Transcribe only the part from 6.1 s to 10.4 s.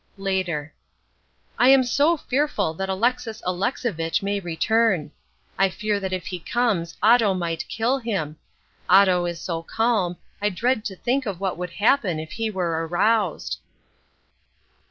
if he comes Otto might kill him. Otto is so calm,